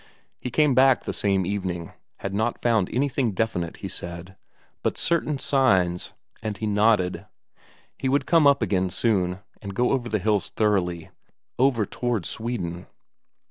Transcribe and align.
He 0.39 0.49
came 0.49 0.73
back 0.73 1.03
the 1.03 1.13
same 1.13 1.45
evening; 1.45 1.91
had 2.21 2.33
not 2.33 2.63
found 2.63 2.89
anything 2.91 3.33
definite, 3.33 3.77
he 3.85 3.87
said, 3.87 4.35
but 4.81 4.97
certain 4.97 5.37
signs 5.37 6.13
and 6.41 6.57
he 6.57 6.65
nodded. 6.65 7.27
He 7.99 8.09
would 8.09 8.25
come 8.25 8.47
up 8.47 8.63
again 8.63 8.89
soon, 8.89 9.41
and 9.61 9.75
go 9.75 9.91
over 9.91 10.09
the 10.09 10.17
hills 10.17 10.49
thoroughly, 10.49 11.11
over 11.59 11.85
towards 11.85 12.27
Sweden. 12.29 12.87